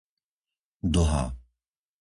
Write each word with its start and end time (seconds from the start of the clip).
Dlhá 0.93 1.21